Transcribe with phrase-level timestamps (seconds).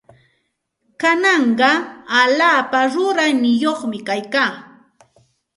[1.01, 1.69] Kanaqa
[2.19, 4.51] allaapa rurayyuqmi kaykaa.